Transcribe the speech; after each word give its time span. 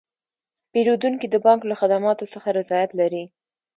پیرودونکي 0.71 1.27
د 1.29 1.35
بانک 1.45 1.61
له 1.69 1.75
خدماتو 1.81 2.25
څخه 2.33 2.49
رضایت 2.59 2.91
لري. 2.99 3.23